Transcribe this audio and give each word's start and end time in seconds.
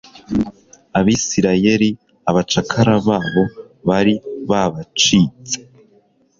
abisirayeli 0.99 1.89
abacakara 2.29 2.95
babo 3.07 3.43
bari 3.87 4.13
babacitse 4.49 5.55